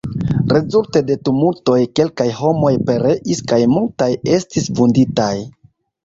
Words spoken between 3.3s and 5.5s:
kaj multaj estis vunditaj.